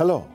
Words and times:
Hello, 0.00 0.26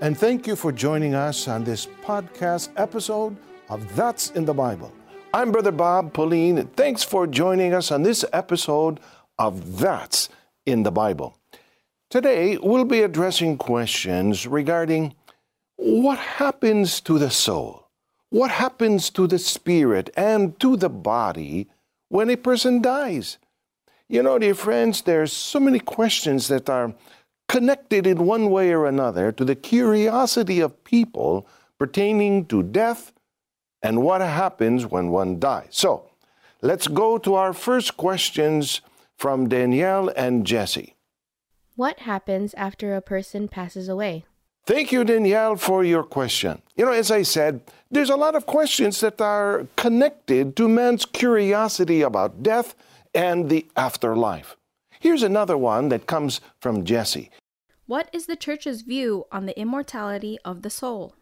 and 0.00 0.16
thank 0.16 0.46
you 0.46 0.54
for 0.54 0.70
joining 0.70 1.12
us 1.12 1.48
on 1.48 1.64
this 1.64 1.86
podcast 2.04 2.68
episode 2.76 3.36
of 3.68 3.96
That's 3.96 4.30
in 4.30 4.44
the 4.44 4.54
Bible. 4.54 4.92
I'm 5.34 5.50
Brother 5.50 5.72
Bob 5.72 6.12
Pellien, 6.12 6.56
and 6.56 6.72
thanks 6.76 7.02
for 7.02 7.26
joining 7.26 7.74
us 7.74 7.90
on 7.90 8.04
this 8.04 8.24
episode 8.32 9.00
of 9.36 9.78
That's 9.78 10.28
in 10.66 10.84
the 10.84 10.92
Bible. 10.92 11.36
Today, 12.10 12.58
we'll 12.58 12.84
be 12.84 13.02
addressing 13.02 13.58
questions 13.58 14.46
regarding 14.46 15.16
what 15.74 16.20
happens 16.20 17.00
to 17.00 17.18
the 17.18 17.28
soul, 17.28 17.88
what 18.30 18.52
happens 18.52 19.10
to 19.10 19.26
the 19.26 19.40
spirit, 19.40 20.10
and 20.16 20.60
to 20.60 20.76
the 20.76 20.88
body 20.88 21.66
when 22.08 22.30
a 22.30 22.36
person 22.36 22.80
dies. 22.80 23.38
You 24.08 24.22
know, 24.22 24.38
dear 24.38 24.54
friends, 24.54 25.02
there's 25.02 25.32
so 25.32 25.58
many 25.58 25.80
questions 25.80 26.46
that 26.46 26.70
are 26.70 26.94
connected 27.48 28.06
in 28.06 28.26
one 28.26 28.50
way 28.50 28.72
or 28.72 28.86
another 28.86 29.32
to 29.32 29.44
the 29.44 29.56
curiosity 29.56 30.60
of 30.60 30.84
people 30.84 31.46
pertaining 31.78 32.46
to 32.46 32.62
death 32.62 33.12
and 33.82 34.02
what 34.02 34.20
happens 34.20 34.86
when 34.86 35.08
one 35.08 35.38
dies. 35.38 35.68
So, 35.70 36.10
let's 36.60 36.88
go 36.88 37.18
to 37.18 37.34
our 37.34 37.52
first 37.52 37.96
questions 37.96 38.80
from 39.16 39.48
Danielle 39.48 40.10
and 40.16 40.46
Jessie. 40.46 40.94
What 41.76 42.00
happens 42.00 42.54
after 42.54 42.94
a 42.94 43.00
person 43.00 43.48
passes 43.48 43.88
away? 43.88 44.24
Thank 44.66 44.92
you, 44.92 45.02
Danielle, 45.02 45.56
for 45.56 45.82
your 45.82 46.02
question. 46.02 46.60
You 46.76 46.84
know, 46.84 46.92
as 46.92 47.10
I 47.10 47.22
said, 47.22 47.62
there's 47.90 48.10
a 48.10 48.16
lot 48.16 48.34
of 48.34 48.44
questions 48.44 49.00
that 49.00 49.18
are 49.20 49.66
connected 49.76 50.56
to 50.56 50.68
man's 50.68 51.06
curiosity 51.06 52.02
about 52.02 52.42
death 52.42 52.74
and 53.14 53.48
the 53.48 53.66
afterlife. 53.76 54.57
Here's 55.00 55.22
another 55.22 55.56
one 55.56 55.88
that 55.90 56.06
comes 56.06 56.40
from 56.60 56.84
Jessie. 56.84 57.30
What 57.86 58.08
is 58.12 58.26
the 58.26 58.36
church's 58.36 58.82
view 58.82 59.26
on 59.32 59.46
the 59.46 59.58
immortality 59.58 60.38
of 60.44 60.62
the 60.62 60.70
soul? 60.70 61.14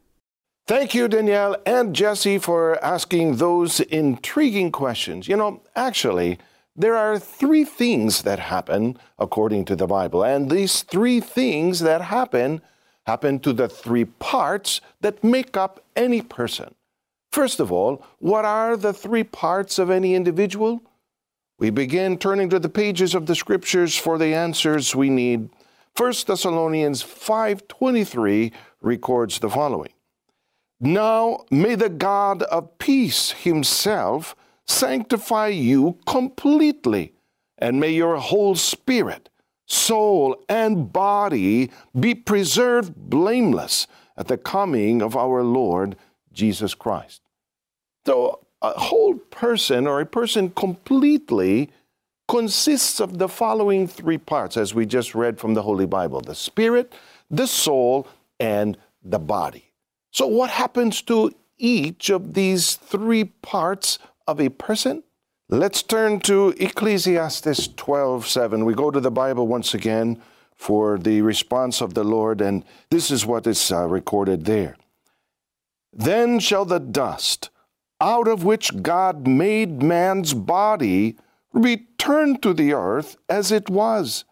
Thank 0.66 0.94
you, 0.94 1.06
Danielle 1.06 1.56
and 1.64 1.94
Jessie, 1.94 2.38
for 2.38 2.82
asking 2.84 3.36
those 3.36 3.78
intriguing 3.80 4.72
questions. 4.72 5.28
You 5.28 5.36
know, 5.36 5.62
actually, 5.76 6.38
there 6.74 6.96
are 6.96 7.18
three 7.18 7.64
things 7.64 8.22
that 8.22 8.40
happen 8.40 8.98
according 9.18 9.64
to 9.66 9.76
the 9.76 9.86
Bible, 9.86 10.24
and 10.24 10.50
these 10.50 10.82
three 10.82 11.20
things 11.20 11.80
that 11.80 12.02
happen 12.02 12.62
happen 13.06 13.38
to 13.38 13.52
the 13.52 13.68
three 13.68 14.04
parts 14.04 14.80
that 15.00 15.22
make 15.22 15.56
up 15.56 15.84
any 15.94 16.20
person. 16.20 16.74
First 17.30 17.60
of 17.60 17.70
all, 17.70 18.04
what 18.18 18.44
are 18.44 18.76
the 18.76 18.92
three 18.92 19.22
parts 19.22 19.78
of 19.78 19.88
any 19.88 20.14
individual? 20.14 20.82
We 21.58 21.70
begin 21.70 22.18
turning 22.18 22.50
to 22.50 22.58
the 22.58 22.68
pages 22.68 23.14
of 23.14 23.26
the 23.26 23.34
scriptures 23.34 23.96
for 23.96 24.18
the 24.18 24.34
answers 24.34 24.94
we 24.94 25.08
need. 25.08 25.48
1 25.96 26.26
Thessalonians 26.26 27.02
5:23 27.02 28.52
records 28.82 29.38
the 29.38 29.48
following. 29.48 29.92
Now 30.78 31.46
may 31.50 31.74
the 31.74 31.88
God 31.88 32.42
of 32.42 32.76
peace 32.78 33.30
himself 33.30 34.36
sanctify 34.66 35.48
you 35.48 35.98
completely, 36.06 37.14
and 37.56 37.80
may 37.80 37.90
your 37.90 38.16
whole 38.16 38.54
spirit, 38.54 39.30
soul, 39.64 40.36
and 40.50 40.92
body 40.92 41.70
be 41.98 42.14
preserved 42.14 42.94
blameless 42.94 43.86
at 44.18 44.28
the 44.28 44.36
coming 44.36 45.00
of 45.00 45.16
our 45.16 45.42
Lord 45.42 45.96
Jesus 46.32 46.74
Christ. 46.74 47.22
So 48.04 48.45
a 48.62 48.70
whole 48.70 49.14
person 49.14 49.86
or 49.86 50.00
a 50.00 50.06
person 50.06 50.50
completely 50.50 51.70
consists 52.28 53.00
of 53.00 53.18
the 53.18 53.28
following 53.28 53.86
three 53.86 54.18
parts, 54.18 54.56
as 54.56 54.74
we 54.74 54.86
just 54.86 55.14
read 55.14 55.38
from 55.38 55.54
the 55.54 55.62
Holy 55.62 55.86
Bible 55.86 56.20
the 56.20 56.34
spirit, 56.34 56.92
the 57.30 57.46
soul, 57.46 58.08
and 58.40 58.76
the 59.02 59.18
body. 59.18 59.72
So, 60.10 60.26
what 60.26 60.50
happens 60.50 61.02
to 61.02 61.32
each 61.58 62.10
of 62.10 62.34
these 62.34 62.74
three 62.74 63.24
parts 63.24 63.98
of 64.26 64.40
a 64.40 64.48
person? 64.48 65.02
Let's 65.48 65.82
turn 65.82 66.20
to 66.20 66.54
Ecclesiastes 66.58 67.68
12 67.76 68.26
7. 68.26 68.64
We 68.64 68.74
go 68.74 68.90
to 68.90 68.98
the 68.98 69.10
Bible 69.10 69.46
once 69.46 69.74
again 69.74 70.20
for 70.56 70.98
the 70.98 71.22
response 71.22 71.80
of 71.80 71.94
the 71.94 72.02
Lord, 72.02 72.40
and 72.40 72.64
this 72.90 73.10
is 73.10 73.24
what 73.24 73.46
is 73.46 73.70
uh, 73.70 73.86
recorded 73.86 74.44
there. 74.44 74.76
Then 75.92 76.40
shall 76.40 76.64
the 76.64 76.80
dust, 76.80 77.50
out 78.00 78.28
of 78.28 78.44
which 78.44 78.82
God 78.82 79.26
made 79.26 79.82
man's 79.82 80.34
body, 80.34 81.16
return 81.52 82.38
to 82.40 82.52
the 82.52 82.72
earth 82.72 83.16
as 83.28 83.50
it 83.50 83.70
was, 83.70 84.24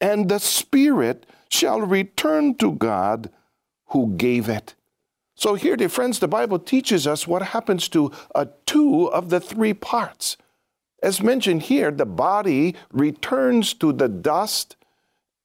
and 0.00 0.28
the 0.28 0.38
spirit 0.38 1.26
shall 1.48 1.80
return 1.80 2.54
to 2.56 2.72
God 2.72 3.30
who 3.86 4.14
gave 4.16 4.48
it. 4.48 4.74
So, 5.34 5.54
here, 5.54 5.76
dear 5.76 5.88
friends, 5.88 6.18
the 6.18 6.28
Bible 6.28 6.58
teaches 6.58 7.06
us 7.06 7.26
what 7.26 7.42
happens 7.42 7.88
to 7.88 8.12
uh, 8.34 8.46
two 8.66 9.06
of 9.06 9.30
the 9.30 9.40
three 9.40 9.74
parts. 9.74 10.36
As 11.02 11.22
mentioned 11.22 11.62
here, 11.62 11.90
the 11.90 12.06
body 12.06 12.76
returns 12.92 13.72
to 13.74 13.92
the 13.92 14.08
dust 14.08 14.76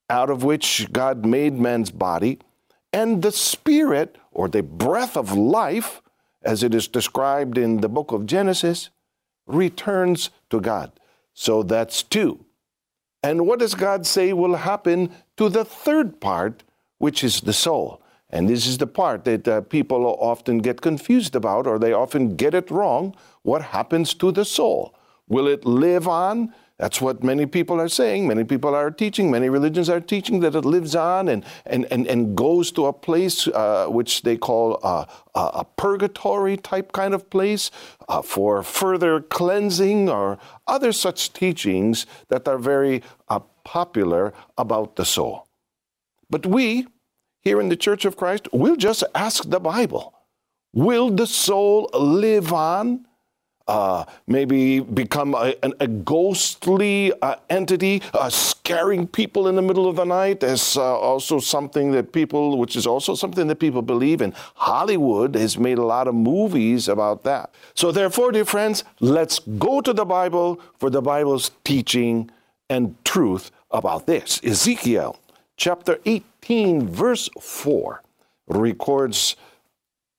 out 0.09 0.29
of 0.29 0.43
which 0.43 0.91
God 0.91 1.25
made 1.25 1.57
man's 1.57 1.91
body, 1.91 2.39
and 2.93 3.21
the 3.21 3.31
spirit, 3.31 4.17
or 4.31 4.47
the 4.47 4.63
breath 4.63 5.17
of 5.17 5.33
life, 5.33 6.01
as 6.45 6.63
it 6.63 6.73
is 6.73 6.87
described 6.87 7.57
in 7.57 7.81
the 7.81 7.89
book 7.89 8.11
of 8.11 8.25
Genesis, 8.25 8.89
returns 9.47 10.29
to 10.49 10.61
God. 10.61 10.91
So 11.33 11.63
that's 11.63 12.03
two. 12.03 12.45
And 13.23 13.47
what 13.47 13.59
does 13.59 13.73
God 13.73 14.05
say 14.05 14.33
will 14.33 14.55
happen 14.55 15.11
to 15.37 15.49
the 15.49 15.65
third 15.65 16.21
part, 16.21 16.63
which 16.99 17.23
is 17.23 17.41
the 17.41 17.53
soul? 17.53 18.01
And 18.29 18.49
this 18.49 18.67
is 18.67 18.77
the 18.77 18.87
part 18.87 19.23
that 19.25 19.47
uh, 19.47 19.61
people 19.61 20.05
often 20.19 20.59
get 20.59 20.81
confused 20.81 21.35
about, 21.35 21.67
or 21.67 21.79
they 21.79 21.93
often 21.93 22.35
get 22.35 22.53
it 22.53 22.69
wrong. 22.69 23.15
What 23.43 23.61
happens 23.61 24.13
to 24.15 24.31
the 24.31 24.45
soul? 24.45 24.95
Will 25.27 25.47
it 25.47 25.65
live 25.65 26.07
on? 26.07 26.53
That's 26.77 26.99
what 26.99 27.23
many 27.23 27.45
people 27.45 27.79
are 27.79 27.87
saying. 27.87 28.27
Many 28.27 28.43
people 28.43 28.75
are 28.75 28.91
teaching, 28.91 29.31
many 29.31 29.47
religions 29.47 29.89
are 29.89 30.01
teaching 30.01 30.41
that 30.41 30.55
it 30.55 30.65
lives 30.65 30.93
on 30.93 31.29
and, 31.29 31.45
and, 31.65 31.85
and, 31.89 32.05
and 32.05 32.35
goes 32.35 32.69
to 32.73 32.87
a 32.87 32.93
place 32.93 33.47
uh, 33.47 33.87
which 33.87 34.23
they 34.23 34.35
call 34.35 34.79
a, 34.83 35.07
a, 35.35 35.65
purgatory 35.77 36.57
type 36.57 36.91
kind 36.91 37.13
of 37.13 37.29
place 37.29 37.71
uh, 38.09 38.21
for 38.21 38.61
further 38.61 39.21
cleansing 39.21 40.09
or 40.09 40.37
other 40.67 40.91
such 40.91 41.31
teachings 41.31 42.05
that 42.27 42.45
are 42.45 42.57
very 42.57 43.01
uh, 43.29 43.39
popular 43.63 44.33
about 44.57 44.97
the 44.97 45.05
soul. 45.05 45.47
But 46.29 46.45
we, 46.45 46.87
here 47.39 47.61
in 47.61 47.69
the 47.69 47.77
Church 47.77 48.03
of 48.03 48.17
Christ, 48.17 48.49
will 48.51 48.75
just 48.75 49.03
ask 49.13 49.49
the 49.49 49.61
Bible 49.61 50.13
Will 50.73 51.09
the 51.09 51.25
soul 51.25 51.89
live 51.93 52.51
on? 52.51 53.05
Uh, 53.67 54.05
maybe 54.27 54.79
become 54.79 55.33
a, 55.33 55.55
a 55.79 55.87
ghostly 55.87 57.11
uh, 57.21 57.35
entity, 57.49 58.01
uh, 58.13 58.29
scaring 58.29 59.07
people 59.07 59.47
in 59.47 59.55
the 59.55 59.61
middle 59.61 59.89
of 59.89 59.95
the 59.95 60.05
night. 60.05 60.43
Is 60.43 60.77
uh, 60.77 60.97
also 60.97 61.39
something 61.39 61.91
that 61.91 62.11
people, 62.11 62.57
which 62.57 62.75
is 62.75 62.85
also 62.85 63.15
something 63.15 63.47
that 63.47 63.59
people 63.59 63.81
believe 63.81 64.21
in. 64.21 64.33
Hollywood 64.55 65.35
has 65.35 65.57
made 65.57 65.77
a 65.77 65.85
lot 65.85 66.07
of 66.07 66.15
movies 66.15 66.87
about 66.87 67.23
that. 67.23 67.53
So, 67.73 67.91
therefore, 67.91 68.31
dear 68.31 68.45
friends, 68.45 68.83
let's 68.99 69.39
go 69.39 69.81
to 69.81 69.93
the 69.93 70.05
Bible 70.05 70.59
for 70.79 70.89
the 70.89 71.01
Bible's 71.01 71.51
teaching 71.63 72.29
and 72.69 72.95
truth 73.03 73.51
about 73.71 74.05
this. 74.05 74.39
Ezekiel 74.43 75.19
chapter 75.57 75.99
18, 76.05 76.87
verse 76.87 77.29
4 77.39 78.01
records 78.47 79.35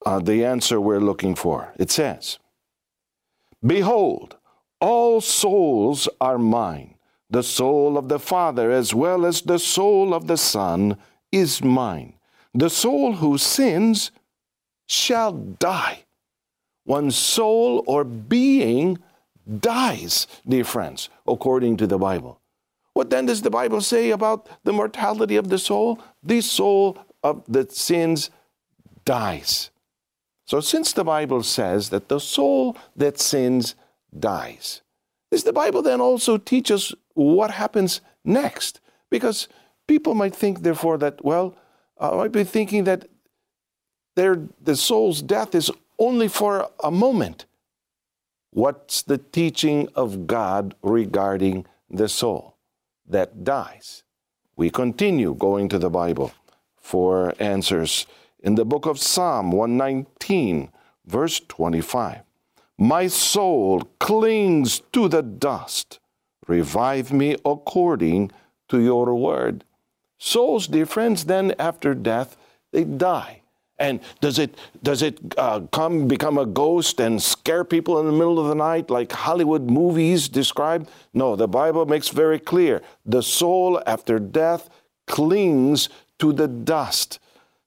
uh, 0.05 0.19
the 0.19 0.45
answer 0.45 0.81
we're 0.81 1.01
looking 1.01 1.35
for. 1.35 1.73
It 1.79 1.91
says, 1.91 2.39
Behold, 3.65 4.37
all 4.81 5.21
souls 5.21 6.09
are 6.21 6.39
mine. 6.39 6.95
The 7.31 7.43
soul 7.43 7.99
of 7.99 8.09
the 8.09 8.19
Father, 8.19 8.71
as 8.71 8.95
well 8.95 9.27
as 9.27 9.43
the 9.43 9.59
soul 9.59 10.15
of 10.15 10.27
the 10.27 10.37
Son, 10.37 10.97
is 11.33 11.63
mine. 11.63 12.15
The 12.55 12.71
soul 12.71 13.15
who 13.15 13.37
sins 13.39 14.13
shall 14.87 15.33
die. 15.33 16.05
One 16.85 17.11
soul 17.11 17.83
or 17.87 18.05
being 18.05 18.99
dies, 19.61 20.27
dear 20.47 20.65
friends, 20.65 21.09
according 21.27 21.79
to 21.79 21.87
the 21.87 21.99
Bible. 21.99 22.41
What 22.95 23.11
then 23.11 23.27
does 23.27 23.43
the 23.43 23.51
Bible 23.51 23.81
say 23.81 24.11
about 24.11 24.49
the 24.65 24.73
mortality 24.73 25.37
of 25.37 25.49
the 25.49 25.59
soul? 25.59 26.01
The 26.23 26.41
soul 26.41 26.97
of 27.23 27.43
the 27.47 27.67
sins 27.69 28.31
dies. 29.05 29.71
So, 30.47 30.61
since 30.61 30.93
the 30.93 31.05
Bible 31.05 31.43
says 31.43 31.91
that 31.91 32.09
the 32.09 32.21
soul 32.21 32.77
that 32.95 33.19
sins 33.19 33.75
dies, 34.17 34.81
does 35.31 35.43
the 35.43 35.53
Bible 35.53 35.83
then 35.83 36.01
also 36.01 36.39
teach 36.39 36.71
us 36.71 36.95
what 37.15 37.51
happens 37.51 38.01
next? 38.25 38.81
Because 39.11 39.49
people 39.89 40.15
might 40.15 40.35
think, 40.35 40.63
therefore, 40.63 40.99
that, 40.99 41.25
well, 41.25 41.55
I 41.99 42.15
might 42.15 42.33
be 42.33 42.45
thinking 42.45 42.85
that 42.85 43.09
their, 44.15 44.41
the 44.63 44.77
soul's 44.77 45.21
death 45.21 45.55
is 45.55 45.71
only 45.99 46.29
for 46.29 46.71
a 46.83 46.91
moment. 46.91 47.47
What's 48.51 49.03
the 49.03 49.19
teaching 49.19 49.89
of 49.95 50.27
God 50.27 50.75
regarding 50.83 51.67
the 51.91 52.09
soul 52.09 52.57
that 53.07 53.45
dies? 53.45 54.05
We 54.57 54.71
continue 54.71 55.35
going 55.35 55.69
to 55.71 55.79
the 55.79 55.91
Bible 55.91 56.33
for 56.81 57.35
answers. 57.39 58.07
In 58.41 58.55
the 58.55 58.65
book 58.65 58.87
of 58.87 58.99
Psalm 58.99 59.53
119, 59.53 60.16
verse 61.07 61.41
25 61.41 62.21
My 62.79 63.07
soul 63.07 63.83
clings 63.99 64.83
to 64.93 65.09
the 65.09 65.23
dust. 65.23 65.99
Revive 66.47 67.13
me 67.13 67.37
according 67.45 68.31
to 68.69 68.81
your 68.81 69.15
word. 69.15 69.65
Souls, 70.19 70.67
dear 70.67 70.87
friends, 70.87 71.25
then 71.25 71.55
after 71.59 71.95
death, 71.95 72.37
they 72.73 72.85
die. 72.85 73.43
And 73.79 74.01
does 74.21 74.39
it 74.39 74.57
does 74.83 75.03
it 75.03 75.19
uh, 75.37 75.61
come 75.71 76.09
become 76.09 76.39
a 76.39 76.47
ghost 76.47 76.99
and 76.99 77.23
scare 77.23 77.65
people 77.65 78.01
in 78.01 78.07
the 78.07 78.13
middle 78.13 78.39
of 78.39 78.49
the 78.49 78.55
night 78.55 78.89
like 78.89 79.13
Hollywood 79.13 79.71
movies 79.71 80.29
describe? 80.29 80.89
No, 81.13 81.37
the 81.37 81.49
Bible 81.49 81.85
makes 81.85 82.09
very 82.09 82.39
clear 82.39 82.81
the 83.05 83.23
soul 83.23 83.83
after 83.87 84.19
death 84.19 84.71
clings 85.07 85.91
to 86.19 86.33
the 86.33 86.49
dust. 86.49 87.19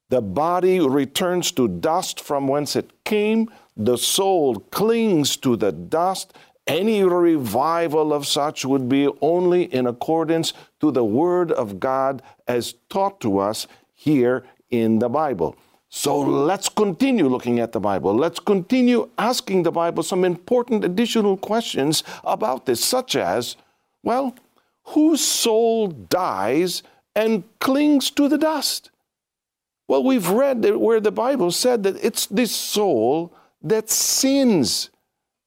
The 0.10 0.22
body 0.22 0.80
returns 0.80 1.52
to 1.54 1.68
dust 1.68 2.20
from 2.20 2.48
whence 2.48 2.76
it 2.76 2.92
came. 3.04 3.50
The 3.78 3.98
soul 3.98 4.56
clings 4.72 5.38
to 5.38 5.56
the 5.56 5.72
dust. 5.72 6.34
Any 6.68 7.04
revival 7.04 8.14
of 8.14 8.28
such 8.28 8.66
would 8.66 8.90
be 8.90 9.10
only 9.22 9.64
in 9.74 9.88
accordance 9.88 10.54
to 10.82 10.92
the 10.92 11.04
Word 11.04 11.52
of 11.52 11.80
God 11.80 12.22
as 12.48 12.76
taught 12.90 13.20
to 13.22 13.40
us 13.40 13.68
here 13.94 14.44
in 14.70 15.00
the 15.00 15.10
Bible. 15.10 15.56
So 15.90 16.20
let's 16.20 16.70
continue 16.70 17.28
looking 17.28 17.60
at 17.60 17.72
the 17.72 17.80
Bible. 17.80 18.14
Let's 18.14 18.40
continue 18.40 19.10
asking 19.18 19.64
the 19.64 19.72
Bible 19.72 20.04
some 20.04 20.24
important 20.24 20.86
additional 20.86 21.38
questions 21.38 22.04
about 22.24 22.68
this, 22.68 22.84
such 22.86 23.16
as, 23.16 23.56
well, 24.04 24.36
whose 24.84 25.22
soul 25.22 25.88
dies 25.88 26.84
and 27.16 27.44
clings 27.60 28.12
to 28.12 28.28
the 28.28 28.38
dust? 28.38 28.92
Well, 29.90 30.04
we've 30.04 30.30
read 30.30 30.64
where 30.76 31.00
the 31.00 31.12
Bible 31.12 31.50
said 31.50 31.82
that 31.82 31.96
it's 32.06 32.28
this 32.28 32.56
soul 32.56 33.34
that 33.64 33.90
sins. 33.90 34.92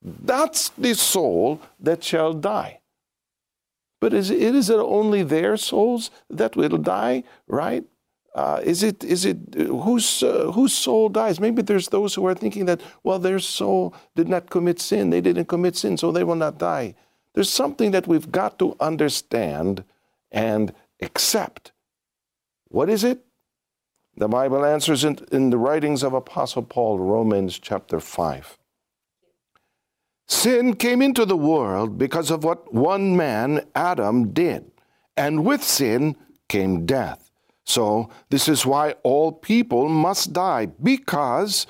That's 0.02 0.70
the 0.70 0.94
soul 0.94 1.60
that 1.78 2.02
shall 2.02 2.32
die. 2.32 2.80
But 4.00 4.12
is, 4.12 4.30
it 4.30 4.56
is 4.56 4.68
it 4.68 4.80
only 4.80 5.22
their 5.22 5.56
souls 5.56 6.10
that 6.28 6.56
will 6.56 6.76
die, 6.76 7.22
right? 7.46 7.84
Uh, 8.34 8.60
is 8.64 8.82
it 8.82 9.04
is 9.04 9.24
it 9.24 9.54
whose 9.54 10.24
uh, 10.24 10.50
whose 10.50 10.72
soul 10.72 11.08
dies? 11.08 11.38
Maybe 11.38 11.62
there's 11.62 11.90
those 11.90 12.12
who 12.16 12.26
are 12.26 12.34
thinking 12.34 12.64
that 12.64 12.80
well, 13.04 13.20
their 13.20 13.38
soul 13.38 13.94
did 14.16 14.28
not 14.28 14.50
commit 14.50 14.80
sin; 14.80 15.10
they 15.10 15.20
didn't 15.20 15.46
commit 15.46 15.76
sin, 15.76 15.96
so 15.96 16.10
they 16.10 16.24
will 16.24 16.34
not 16.34 16.58
die. 16.58 16.96
There's 17.34 17.48
something 17.50 17.92
that 17.92 18.08
we've 18.08 18.32
got 18.32 18.58
to 18.58 18.74
understand 18.80 19.84
and 20.32 20.74
accept. 21.00 21.70
What 22.66 22.90
is 22.90 23.04
it? 23.04 23.24
The 24.16 24.28
Bible 24.28 24.64
answers 24.64 25.04
in, 25.04 25.18
in 25.32 25.50
the 25.50 25.58
writings 25.58 26.02
of 26.02 26.12
Apostle 26.12 26.62
Paul, 26.62 26.98
Romans 26.98 27.58
chapter 27.58 27.98
five. 27.98 28.58
Sin 30.28 30.76
came 30.76 31.02
into 31.02 31.24
the 31.24 31.36
world 31.36 31.98
because 31.98 32.30
of 32.30 32.44
what 32.44 32.72
one 32.72 33.16
man, 33.16 33.66
Adam, 33.74 34.32
did, 34.32 34.70
and 35.16 35.44
with 35.44 35.62
sin 35.62 36.16
came 36.48 36.86
death. 36.86 37.30
So, 37.64 38.10
this 38.28 38.48
is 38.48 38.66
why 38.66 38.96
all 39.02 39.32
people 39.32 39.88
must 39.88 40.32
die, 40.32 40.66
because 40.66 41.66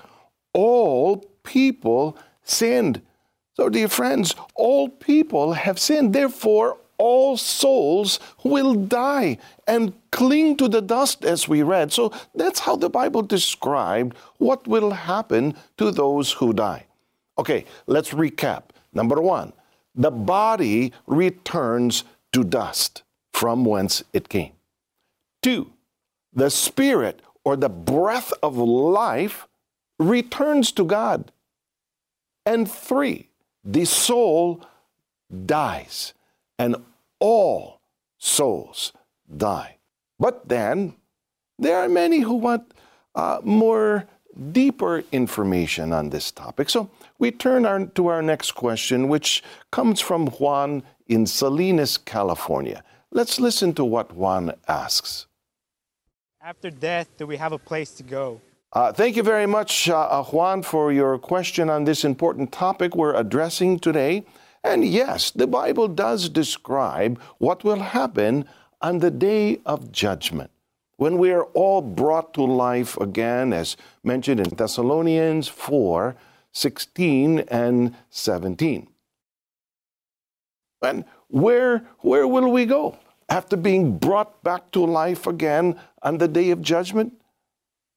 all 0.52 1.24
people 1.44 2.16
sinned. 2.42 3.02
So, 3.54 3.68
dear 3.68 3.88
friends, 3.88 4.34
all 4.54 4.88
people 4.88 5.52
have 5.52 5.78
sinned. 5.78 6.12
Therefore, 6.12 6.78
all 7.02 7.36
souls 7.36 8.20
will 8.44 8.74
die 8.74 9.38
and 9.66 9.92
cling 10.12 10.56
to 10.58 10.68
the 10.68 10.80
dust, 10.80 11.24
as 11.24 11.48
we 11.48 11.62
read. 11.62 11.92
So, 11.92 12.12
that's 12.34 12.60
how 12.60 12.76
the 12.76 12.90
Bible 13.00 13.22
described 13.22 14.16
what 14.38 14.68
will 14.68 14.92
happen 14.92 15.54
to 15.78 15.90
those 15.90 16.32
who 16.38 16.52
die. 16.52 16.86
Okay, 17.38 17.64
let's 17.86 18.10
recap. 18.10 18.62
Number 18.92 19.20
one, 19.20 19.52
the 19.94 20.10
body 20.10 20.92
returns 21.06 22.04
to 22.32 22.44
dust 22.44 23.02
from 23.32 23.64
whence 23.64 24.04
it 24.12 24.28
came. 24.28 24.52
Two, 25.42 25.72
the 26.32 26.50
spirit 26.50 27.20
or 27.44 27.56
the 27.56 27.68
breath 27.68 28.32
of 28.42 28.56
life 28.56 29.48
returns 29.98 30.72
to 30.72 30.84
God. 30.84 31.32
And 32.46 32.70
three, 32.70 33.28
the 33.64 33.84
soul 33.84 34.64
dies, 35.46 36.14
and 36.58 36.76
all 37.22 37.80
souls 38.18 38.92
die. 39.34 39.78
But 40.18 40.48
then, 40.48 40.96
there 41.58 41.78
are 41.78 41.88
many 41.88 42.20
who 42.20 42.34
want 42.34 42.74
uh, 43.14 43.38
more 43.44 44.08
deeper 44.50 45.04
information 45.12 45.92
on 45.92 46.10
this 46.10 46.32
topic. 46.32 46.68
So 46.68 46.90
we 47.18 47.30
turn 47.30 47.64
our, 47.64 47.86
to 47.86 48.08
our 48.08 48.22
next 48.22 48.52
question, 48.52 49.08
which 49.08 49.42
comes 49.70 50.00
from 50.00 50.26
Juan 50.26 50.82
in 51.06 51.26
Salinas, 51.26 51.96
California. 51.96 52.82
Let's 53.12 53.38
listen 53.38 53.72
to 53.74 53.84
what 53.84 54.12
Juan 54.12 54.52
asks. 54.66 55.26
After 56.40 56.70
death, 56.70 57.08
do 57.18 57.26
we 57.26 57.36
have 57.36 57.52
a 57.52 57.58
place 57.58 57.92
to 57.92 58.02
go? 58.02 58.40
Uh, 58.72 58.90
thank 58.90 59.16
you 59.16 59.22
very 59.22 59.46
much, 59.46 59.88
uh, 59.88 59.98
uh, 59.98 60.24
Juan, 60.24 60.62
for 60.62 60.90
your 60.92 61.18
question 61.18 61.70
on 61.70 61.84
this 61.84 62.04
important 62.04 62.50
topic 62.50 62.96
we're 62.96 63.14
addressing 63.14 63.78
today. 63.78 64.24
And 64.64 64.84
yes, 64.84 65.30
the 65.30 65.46
Bible 65.46 65.88
does 65.88 66.28
describe 66.28 67.20
what 67.38 67.64
will 67.64 67.80
happen 67.80 68.46
on 68.80 68.98
the 68.98 69.10
day 69.10 69.60
of 69.66 69.92
judgment 69.92 70.50
when 70.96 71.18
we 71.18 71.32
are 71.32 71.44
all 71.54 71.82
brought 71.82 72.32
to 72.34 72.42
life 72.42 72.96
again, 72.98 73.52
as 73.52 73.76
mentioned 74.04 74.40
in 74.40 74.50
Thessalonians 74.50 75.48
4 75.48 76.14
16 76.54 77.40
and 77.48 77.96
17. 78.10 78.86
And 80.82 81.04
where, 81.28 81.86
where 82.00 82.28
will 82.28 82.50
we 82.50 82.66
go? 82.66 82.98
after 83.32 83.56
being 83.56 83.96
brought 83.96 84.42
back 84.42 84.70
to 84.72 84.84
life 84.84 85.26
again 85.26 85.80
on 86.02 86.18
the 86.18 86.28
day 86.28 86.50
of 86.50 86.60
judgment? 86.60 87.14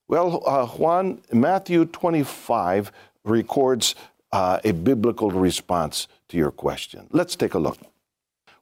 Well, 0.08 0.42
uh, 0.46 0.66
Juan, 0.66 1.22
Matthew 1.34 1.84
25 1.84 2.90
records 3.26 3.96
uh, 4.36 4.60
a 4.66 4.74
biblical 4.74 5.32
response 5.32 6.10
to 6.28 6.36
your 6.36 6.52
question. 6.52 7.08
Let's 7.12 7.38
take 7.38 7.54
a 7.54 7.60
look. 7.60 7.78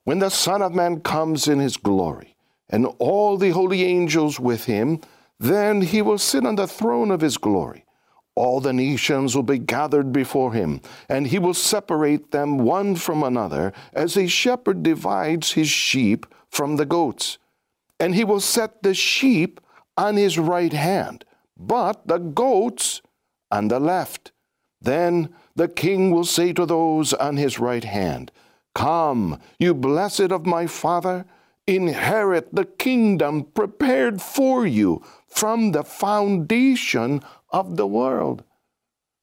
When 0.03 0.19
the 0.19 0.29
Son 0.29 0.61
of 0.61 0.75
Man 0.75 1.01
comes 1.01 1.47
in 1.47 1.57
his 1.57 1.77
glory, 1.77 2.35
and 2.69 2.85
all 2.99 3.37
the 3.37 3.49
holy 3.49 3.83
angels 3.83 4.39
with 4.39 4.65
him, 4.65 5.01
then 5.39 5.81
he 5.81 6.03
will 6.03 6.19
sit 6.19 6.45
on 6.45 6.55
the 6.55 6.67
throne 6.67 7.09
of 7.09 7.21
his 7.21 7.37
glory. 7.37 7.85
All 8.35 8.59
the 8.59 8.71
nations 8.73 9.35
will 9.35 9.44
be 9.44 9.57
gathered 9.57 10.13
before 10.13 10.53
him, 10.53 10.80
and 11.09 11.25
he 11.25 11.39
will 11.39 11.56
separate 11.56 12.30
them 12.30 12.59
one 12.59 12.95
from 12.95 13.23
another, 13.23 13.73
as 13.94 14.15
a 14.15 14.27
shepherd 14.27 14.83
divides 14.83 15.53
his 15.53 15.69
sheep 15.69 16.27
from 16.49 16.75
the 16.75 16.85
goats. 16.85 17.39
And 17.99 18.13
he 18.13 18.23
will 18.23 18.39
set 18.39 18.83
the 18.83 18.94
sheep 18.94 19.59
on 19.97 20.18
his 20.18 20.37
right 20.37 20.73
hand, 20.73 21.25
but 21.57 22.07
the 22.07 22.19
goats 22.19 23.01
on 23.49 23.69
the 23.69 23.80
left. 23.80 24.31
Then 24.80 25.33
the 25.56 25.68
king 25.68 26.12
will 26.12 26.26
say 26.26 26.54
to 26.54 26.66
those 26.66 27.14
on 27.14 27.38
his 27.38 27.60
right 27.60 27.83
hand, 27.83 28.31
Come, 28.74 29.40
you 29.60 29.74
blessed 29.74 30.31
of 30.31 30.45
my 30.45 30.66
Father, 30.66 31.26
inherit 31.68 32.54
the 32.54 32.66
kingdom 32.66 33.44
prepared 33.44 34.22
for 34.22 34.66
you 34.66 35.04
from 35.28 35.72
the 35.72 35.83
foundation 35.83 37.22
of 37.52 37.78
the 37.78 37.88
world. 37.88 38.44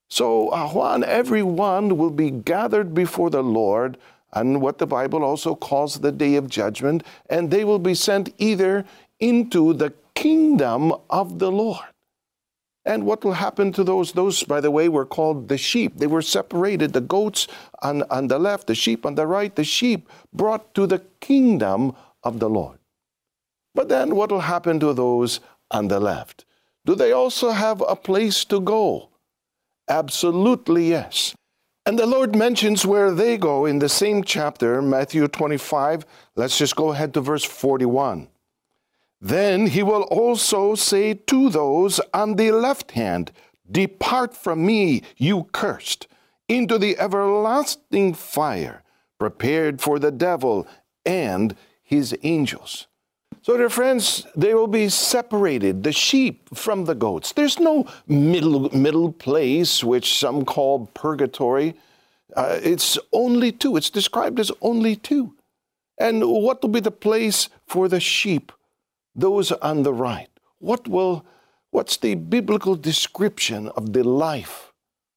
So, 0.09 0.49
uh, 0.49 0.69
Juan, 0.69 1.05
everyone 1.05 1.97
will 1.97 2.11
be 2.11 2.31
gathered 2.31 2.95
before 2.95 3.31
the 3.31 3.43
Lord 3.43 3.99
and 4.33 4.61
what 4.61 4.79
the 4.79 4.87
Bible 4.87 5.25
also 5.25 5.55
calls 5.55 5.99
the 5.99 6.13
day 6.13 6.37
of 6.37 6.49
judgment, 6.49 7.05
and 7.29 7.51
they 7.51 7.65
will 7.65 7.79
be 7.79 7.95
sent 7.95 8.33
either 8.39 8.85
into 9.19 9.73
the 9.73 9.93
kingdom 10.15 10.93
of 11.11 11.39
the 11.39 11.51
Lord. 11.51 11.87
And 12.85 13.05
what 13.05 13.25
will 13.25 13.35
happen 13.35 13.73
to 13.73 13.85
those? 13.85 14.13
Those, 14.13 14.43
by 14.43 14.61
the 14.61 14.71
way, 14.71 14.89
were 14.89 15.05
called 15.05 15.49
the 15.49 15.59
sheep. 15.59 15.97
They 15.97 16.07
were 16.07 16.23
separated, 16.23 16.93
the 16.93 17.01
goats 17.01 17.47
on, 17.83 18.05
on 18.11 18.29
the 18.29 18.39
left, 18.39 18.67
the 18.67 18.75
sheep 18.75 19.05
on 19.05 19.17
the 19.17 19.27
right, 19.27 19.55
the 19.55 19.65
sheep 19.65 20.09
brought 20.33 20.75
to 20.75 20.87
the 20.87 21.03
kingdom 21.21 21.95
of 22.23 22.41
the 22.41 22.49
Lord. 22.49 22.79
But 23.75 23.89
then 23.89 24.17
what 24.17 24.33
will 24.33 24.41
happen 24.41 24.81
to 24.81 24.93
those 24.93 25.41
on 25.71 25.89
the 25.89 26.01
left? 26.01 26.45
Do 26.87 26.95
they 26.95 27.13
also 27.13 27.51
have 27.51 27.83
a 27.87 27.95
place 27.95 28.45
to 28.47 28.61
go? 28.61 29.11
Absolutely 29.89 30.89
yes. 30.89 31.35
And 31.87 31.99
the 31.99 32.07
Lord 32.07 32.37
mentions 32.37 32.87
where 32.87 33.11
they 33.11 33.37
go 33.37 33.67
in 33.67 33.79
the 33.79 33.89
same 33.89 34.23
chapter, 34.23 34.81
Matthew 34.81 35.27
25. 35.29 36.05
Let's 36.37 36.57
just 36.57 36.77
go 36.77 36.93
ahead 36.93 37.15
to 37.15 37.21
verse 37.21 37.45
41. 37.45 38.29
Then 39.21 39.67
he 39.67 39.83
will 39.83 40.03
also 40.05 40.75
say 40.75 41.15
to 41.15 41.50
those 41.50 42.00
on 42.15 42.37
the 42.37 42.53
left 42.53 42.93
hand, 42.93 43.33
Depart 43.71 44.35
from 44.35 44.65
me, 44.65 45.03
you 45.17 45.45
cursed, 45.53 46.07
into 46.49 46.79
the 46.79 46.99
everlasting 46.99 48.15
fire, 48.15 48.83
prepared 49.19 49.81
for 49.81 49.99
the 49.99 50.11
devil 50.11 50.67
and 51.05 51.55
his 51.83 52.17
angels. 52.23 52.87
So, 53.43 53.57
dear 53.57 53.71
friends, 53.71 54.27
they 54.37 54.55
will 54.55 54.67
be 54.67 54.89
separated, 54.89 55.83
the 55.83 55.93
sheep 55.93 56.55
from 56.55 56.85
the 56.85 56.95
goats. 56.95 57.33
There's 57.33 57.59
no 57.59 57.87
middle, 58.07 58.69
middle 58.77 59.12
place, 59.12 59.83
which 59.83 60.19
some 60.19 60.45
call 60.45 60.87
purgatory. 60.93 61.75
Uh, 62.37 62.59
it's 62.62 62.99
only 63.12 63.50
two. 63.53 63.77
It's 63.77 63.89
described 63.89 64.41
as 64.41 64.53
only 64.61 64.95
two. 64.95 65.35
And 65.99 66.23
what 66.27 66.61
will 66.61 66.69
be 66.69 66.81
the 66.81 66.91
place 66.91 67.49
for 67.67 67.89
the 67.89 68.00
sheep, 68.00 68.53
those 69.14 69.52
on 69.52 69.83
the 69.83 69.93
right? 69.93 70.29
What 70.59 70.88
will, 70.88 71.25
what's 71.71 71.97
the 71.97 72.14
biblical 72.14 72.76
description 72.76 73.69
of 73.69 73.93
the 73.93 74.05
life 74.05 74.73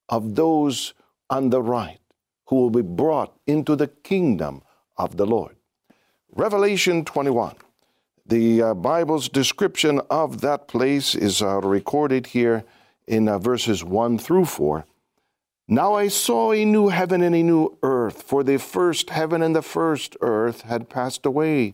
of 0.09 0.35
those 0.35 0.93
on 1.29 1.49
the 1.49 1.61
right 1.61 1.99
who 2.47 2.55
will 2.57 2.69
be 2.69 2.81
brought 2.81 3.37
into 3.47 3.75
the 3.75 3.87
kingdom 3.87 4.61
of 4.97 5.17
the 5.17 5.25
Lord? 5.25 5.55
Revelation 6.31 7.05
21. 7.05 7.55
The 8.25 8.61
uh, 8.61 8.73
Bible's 8.73 9.27
description 9.27 10.01
of 10.09 10.41
that 10.41 10.67
place 10.67 11.13
is 11.13 11.41
uh, 11.41 11.59
recorded 11.59 12.27
here 12.27 12.63
in 13.05 13.27
uh, 13.27 13.37
verses 13.37 13.83
1 13.83 14.17
through 14.17 14.45
4. 14.45 14.85
Now 15.67 15.93
I 15.93 16.07
saw 16.07 16.51
a 16.51 16.65
new 16.65 16.89
heaven 16.89 17.21
and 17.21 17.35
a 17.35 17.43
new 17.43 17.77
earth, 17.83 18.21
for 18.23 18.43
the 18.43 18.57
first 18.59 19.09
heaven 19.09 19.41
and 19.41 19.55
the 19.55 19.61
first 19.61 20.17
earth 20.21 20.61
had 20.61 20.89
passed 20.89 21.25
away. 21.25 21.73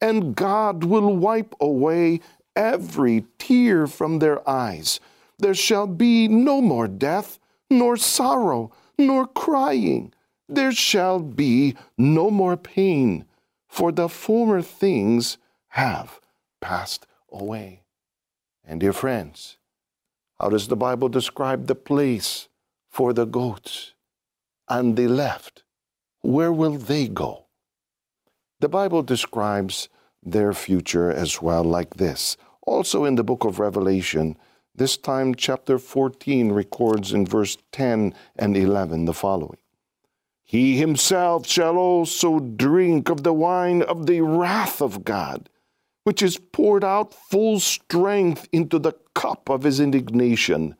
And 0.00 0.34
God 0.34 0.84
will 0.84 1.14
wipe 1.16 1.54
away 1.60 2.20
every 2.56 3.24
tear 3.38 3.86
from 3.86 4.18
their 4.18 4.48
eyes. 4.48 5.00
There 5.38 5.54
shall 5.54 5.86
be 5.86 6.28
no 6.28 6.60
more 6.60 6.88
death, 6.88 7.38
nor 7.70 7.96
sorrow, 7.96 8.72
nor 8.98 9.26
crying 9.26 10.12
there 10.50 10.72
shall 10.72 11.20
be 11.20 11.76
no 11.96 12.30
more 12.30 12.56
pain, 12.56 13.24
for 13.68 13.92
the 13.92 14.08
former 14.08 14.60
things 14.60 15.38
have 15.68 16.20
passed 16.60 17.06
away. 17.30 17.82
And 18.64 18.80
dear 18.80 18.92
friends, 18.92 19.58
how 20.40 20.48
does 20.48 20.66
the 20.66 20.76
Bible 20.76 21.08
describe 21.08 21.66
the 21.66 21.76
place 21.76 22.48
for 22.90 23.12
the 23.12 23.26
goats? 23.26 23.94
On 24.68 24.96
the 24.96 25.06
left, 25.06 25.62
where 26.20 26.52
will 26.52 26.76
they 26.76 27.06
go? 27.06 27.46
The 28.60 28.68
Bible 28.68 29.02
describes 29.02 29.88
their 30.22 30.52
future 30.52 31.10
as 31.10 31.42
well, 31.42 31.64
like 31.64 31.94
this. 31.94 32.36
Also 32.62 33.04
in 33.04 33.16
the 33.16 33.24
book 33.24 33.44
of 33.44 33.58
Revelation, 33.58 34.36
this 34.74 34.96
time 34.96 35.34
chapter 35.34 35.78
14 35.78 36.52
records 36.52 37.12
in 37.12 37.26
verse 37.26 37.58
10 37.72 38.14
and 38.36 38.56
11 38.56 39.06
the 39.06 39.14
following 39.14 39.58
he 40.50 40.76
himself 40.78 41.46
shall 41.46 41.76
also 41.76 42.40
drink 42.40 43.08
of 43.08 43.22
the 43.22 43.32
wine 43.32 43.82
of 43.82 44.06
the 44.06 44.20
wrath 44.20 44.82
of 44.82 45.04
God, 45.04 45.48
which 46.02 46.22
is 46.22 46.38
poured 46.38 46.82
out 46.82 47.14
full 47.14 47.60
strength 47.60 48.48
into 48.50 48.80
the 48.80 48.94
cup 49.14 49.48
of 49.48 49.62
his 49.62 49.78
indignation. 49.78 50.74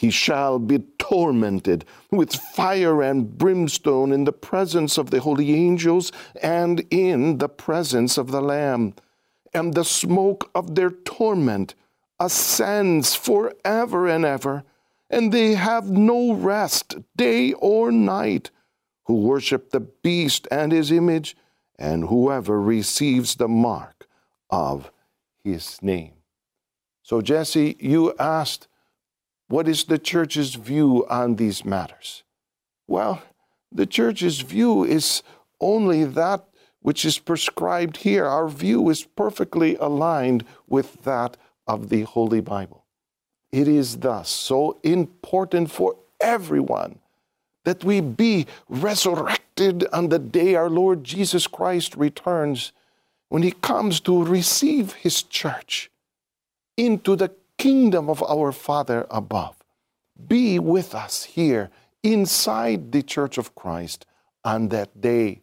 He 0.00 0.08
shall 0.08 0.58
be 0.58 0.78
tormented 0.96 1.84
with 2.10 2.34
fire 2.34 3.02
and 3.02 3.36
brimstone 3.36 4.12
in 4.12 4.24
the 4.24 4.32
presence 4.32 4.96
of 4.96 5.10
the 5.10 5.20
holy 5.20 5.52
angels 5.52 6.10
and 6.42 6.86
in 6.90 7.36
the 7.36 7.50
presence 7.50 8.16
of 8.16 8.30
the 8.30 8.40
Lamb. 8.40 8.94
And 9.52 9.74
the 9.74 9.84
smoke 9.84 10.50
of 10.54 10.74
their 10.74 10.88
torment 10.88 11.74
ascends 12.18 13.14
forever 13.14 14.08
and 14.08 14.24
ever, 14.24 14.64
and 15.10 15.32
they 15.32 15.52
have 15.52 15.90
no 15.90 16.32
rest 16.32 16.96
day 17.14 17.52
or 17.52 17.92
night 17.92 18.50
who 19.04 19.16
worship 19.16 19.68
the 19.68 19.80
beast 19.80 20.48
and 20.50 20.72
his 20.72 20.90
image, 20.90 21.36
and 21.78 22.08
whoever 22.08 22.58
receives 22.58 23.34
the 23.34 23.48
mark 23.48 24.08
of 24.48 24.90
his 25.44 25.82
name. 25.82 26.14
So, 27.02 27.20
Jessie, 27.20 27.76
you 27.78 28.14
asked, 28.18 28.66
what 29.50 29.66
is 29.66 29.84
the 29.84 29.98
church's 29.98 30.54
view 30.54 31.04
on 31.10 31.34
these 31.34 31.64
matters? 31.64 32.22
Well, 32.86 33.20
the 33.72 33.84
church's 33.84 34.40
view 34.40 34.84
is 34.84 35.24
only 35.60 36.04
that 36.04 36.44
which 36.82 37.04
is 37.04 37.18
prescribed 37.18 37.98
here. 37.98 38.24
Our 38.24 38.48
view 38.48 38.88
is 38.90 39.04
perfectly 39.04 39.74
aligned 39.76 40.44
with 40.68 41.02
that 41.02 41.36
of 41.66 41.88
the 41.88 42.02
Holy 42.02 42.40
Bible. 42.40 42.84
It 43.50 43.66
is 43.66 43.98
thus 43.98 44.30
so 44.30 44.78
important 44.84 45.70
for 45.70 45.96
everyone 46.20 47.00
that 47.64 47.82
we 47.82 48.00
be 48.00 48.46
resurrected 48.68 49.84
on 49.92 50.10
the 50.10 50.20
day 50.20 50.54
our 50.54 50.70
Lord 50.70 51.02
Jesus 51.02 51.48
Christ 51.48 51.96
returns, 51.96 52.72
when 53.28 53.42
he 53.42 53.52
comes 53.52 53.98
to 54.00 54.24
receive 54.24 54.92
his 54.92 55.22
church 55.24 55.90
into 56.76 57.16
the 57.16 57.32
kingdom 57.60 58.08
of 58.08 58.22
our 58.22 58.52
Father 58.52 59.06
above. 59.10 59.54
Be 60.26 60.58
with 60.58 60.94
us 60.94 61.24
here 61.24 61.68
inside 62.02 62.90
the 62.90 63.02
church 63.02 63.36
of 63.36 63.54
Christ 63.54 64.06
on 64.42 64.70
that 64.70 64.98
day. 64.98 65.42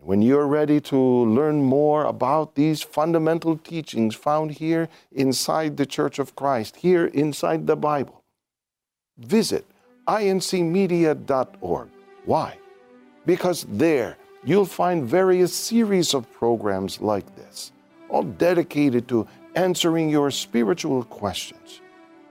When 0.00 0.20
you're 0.20 0.48
ready 0.48 0.80
to 0.92 0.98
learn 0.98 1.62
more 1.62 2.04
about 2.06 2.56
these 2.56 2.82
fundamental 2.82 3.56
teachings 3.56 4.16
found 4.16 4.50
here 4.50 4.88
inside 5.12 5.76
the 5.76 5.86
church 5.86 6.18
of 6.18 6.34
Christ, 6.34 6.74
here 6.74 7.06
inside 7.06 7.68
the 7.68 7.76
Bible, 7.76 8.24
visit 9.16 9.64
incmedia.org. 10.08 11.88
Why? 12.24 12.58
Because 13.26 13.64
there 13.70 14.16
you'll 14.42 14.64
find 14.64 15.06
various 15.06 15.54
series 15.54 16.14
of 16.14 16.32
programs 16.32 17.00
like 17.00 17.36
this, 17.36 17.70
all 18.08 18.24
dedicated 18.24 19.06
to 19.06 19.28
answering 19.54 20.08
your 20.08 20.30
spiritual 20.30 21.04
questions. 21.04 21.80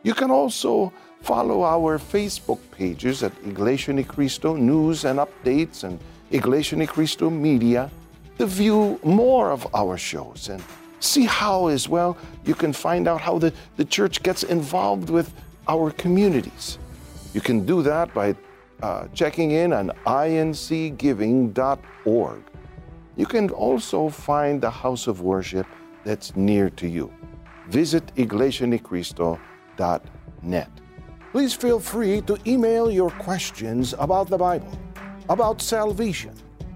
You 0.04 0.14
can 0.14 0.32
also 0.32 0.94
follow 1.22 1.64
our 1.64 2.00
Facebook 2.00 2.60
pages 2.72 3.24
at 3.24 3.34
Iglesia 3.46 3.94
Ni 3.94 4.04
Cristo 4.04 4.56
News 4.56 5.06
and 5.06 5.20
Updates 5.20 5.84
and 5.84 6.00
Iglesia 6.32 6.78
Ni 6.78 6.88
Cristo 6.88 7.30
Media 7.30 7.92
to 8.38 8.46
view 8.46 9.00
more 9.04 9.52
of 9.52 9.68
our 9.76 9.98
shows 9.98 10.48
and 10.50 10.64
see 11.00 11.26
how, 11.26 11.68
as 11.68 11.90
well, 11.90 12.18
you 12.46 12.56
can 12.56 12.74
find 12.74 13.08
out 13.08 13.22
how 13.22 13.38
the, 13.38 13.54
the 13.78 13.86
church 13.86 14.24
gets 14.24 14.42
involved 14.44 15.10
with 15.10 15.32
our 15.68 15.92
communities. 15.92 16.80
You 17.34 17.42
can 17.42 17.66
do 17.66 17.82
that 17.84 18.14
by 18.14 18.36
uh, 18.82 19.08
checking 19.14 19.52
in 19.52 19.74
on 19.74 19.92
incgiving.org. 20.08 22.44
You 23.18 23.26
can 23.26 23.50
also 23.50 24.08
find 24.08 24.62
the 24.62 24.70
house 24.70 25.08
of 25.08 25.20
worship 25.22 25.68
that's 26.04 26.36
near 26.36 26.70
to 26.72 26.88
you. 26.88 27.14
Visit 27.68 28.04
iglesianicristo.net. 28.16 30.70
Please 31.32 31.54
feel 31.54 31.80
free 31.80 32.22
to 32.22 32.38
email 32.48 32.90
your 32.90 33.12
questions 33.12 33.94
about 34.00 34.30
the 34.30 34.38
Bible, 34.38 34.72
about 35.30 35.62
salvation, 35.62 36.34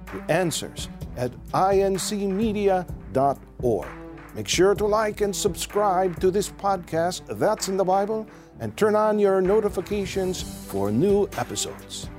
to 0.08 0.24
answers 0.32 0.90
at 1.18 1.32
incmedia.org. 1.54 3.88
Make 4.36 4.48
sure 4.48 4.76
to 4.76 4.86
like 4.86 5.22
and 5.22 5.36
subscribe 5.36 6.20
to 6.20 6.32
this 6.32 6.50
podcast, 6.50 7.22
That's 7.40 7.68
in 7.68 7.78
the 7.78 7.84
Bible 7.84 8.28
and 8.60 8.76
turn 8.78 8.96
on 8.96 9.20
your 9.20 9.42
notifications 9.42 10.42
for 10.42 10.92
new 10.92 11.28
episodes. 11.38 12.10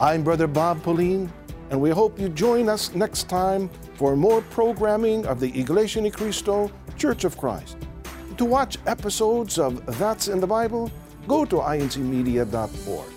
I'm 0.00 0.22
Brother 0.22 0.46
Bob 0.46 0.82
Pellien, 0.82 1.28
and 1.70 1.80
we 1.80 1.90
hope 1.90 2.18
you 2.18 2.28
join 2.28 2.68
us 2.68 2.94
next 2.94 3.28
time 3.28 3.70
for 3.98 4.14
more 4.14 4.40
programming 4.42 5.26
of 5.26 5.40
the 5.40 5.50
Iglesia 5.58 6.00
Ni 6.00 6.10
Cristo 6.10 6.70
Church 6.96 7.24
of 7.24 7.36
Christ. 7.36 7.76
To 8.36 8.44
watch 8.44 8.78
episodes 8.86 9.58
of 9.58 9.84
That's 9.98 10.28
in 10.28 10.38
the 10.38 10.46
Bible, 10.46 10.92
go 11.26 11.44
to 11.44 11.56
incmedia.org. 11.56 13.08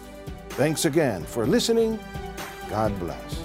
Thanks 0.49 0.85
again 0.85 1.23
for 1.23 1.45
listening. 1.45 1.99
God 2.67 2.97
bless. 2.99 3.40